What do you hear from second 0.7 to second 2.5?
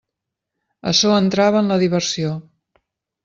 Açò entrava en la diversió.